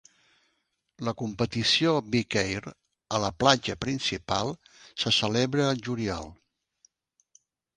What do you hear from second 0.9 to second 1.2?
La